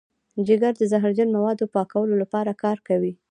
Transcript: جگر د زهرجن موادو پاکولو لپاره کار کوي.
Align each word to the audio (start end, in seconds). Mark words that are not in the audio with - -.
جگر 0.47 0.73
د 0.77 0.81
زهرجن 0.91 1.29
موادو 1.35 1.71
پاکولو 1.75 2.15
لپاره 2.23 2.51
کار 2.63 2.77
کوي. 2.87 3.13